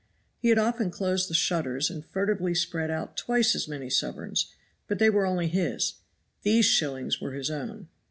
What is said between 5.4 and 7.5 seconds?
his, these shillings were